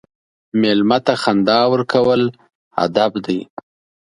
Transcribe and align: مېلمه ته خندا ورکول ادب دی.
مېلمه 0.59 0.97
ته 1.05 1.13
خندا 1.21 1.59
ورکول 1.71 2.21
ادب 2.83 3.11
دی. 3.25 3.39